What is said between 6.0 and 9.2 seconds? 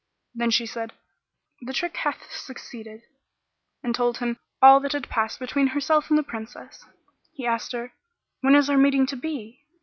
and the Princess. He asked her, "When is our meeting to